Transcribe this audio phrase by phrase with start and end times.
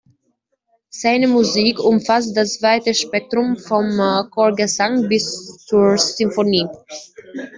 [0.89, 3.97] Seine Musik umfasst das weite Spektrum vom
[4.31, 6.65] Chorgesang bis zur Sinfonie.